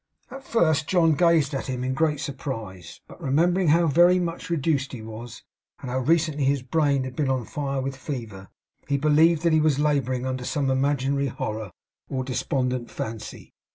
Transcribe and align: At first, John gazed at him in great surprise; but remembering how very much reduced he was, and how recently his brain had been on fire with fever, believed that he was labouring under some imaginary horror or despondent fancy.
At 0.31 0.43
first, 0.43 0.87
John 0.87 1.11
gazed 1.13 1.53
at 1.53 1.67
him 1.67 1.83
in 1.83 1.93
great 1.93 2.19
surprise; 2.19 3.01
but 3.07 3.21
remembering 3.21 3.67
how 3.67 3.85
very 3.85 4.17
much 4.17 4.49
reduced 4.49 4.93
he 4.93 5.03
was, 5.03 5.43
and 5.79 5.91
how 5.91 5.99
recently 5.99 6.43
his 6.43 6.63
brain 6.63 7.03
had 7.03 7.15
been 7.15 7.29
on 7.29 7.45
fire 7.45 7.81
with 7.81 7.95
fever, 7.95 8.47
believed 8.89 9.43
that 9.43 9.53
he 9.53 9.61
was 9.61 9.77
labouring 9.77 10.25
under 10.25 10.43
some 10.43 10.71
imaginary 10.71 11.27
horror 11.27 11.69
or 12.09 12.23
despondent 12.23 12.89
fancy. 12.89 13.53